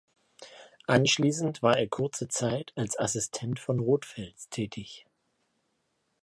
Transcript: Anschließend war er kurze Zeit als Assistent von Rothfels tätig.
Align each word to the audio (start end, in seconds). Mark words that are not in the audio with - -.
Anschließend 0.87 1.61
war 1.61 1.77
er 1.77 1.87
kurze 1.87 2.27
Zeit 2.27 2.71
als 2.75 2.97
Assistent 2.97 3.59
von 3.59 3.79
Rothfels 3.79 4.49
tätig. 4.49 5.05